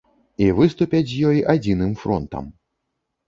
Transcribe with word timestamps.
І 0.43 0.45
выступяць 0.59 1.09
з 1.11 1.19
ёй 1.31 1.43
адзіным 1.55 1.93
фронтам. 2.05 2.47